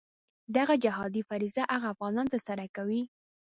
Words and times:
دغه 0.57 0.73
جهادي 0.83 1.21
فریضه 1.29 1.61
هغه 1.73 1.87
افغانان 1.93 2.25
ترسره 2.33 2.65
کوي. 2.75 3.01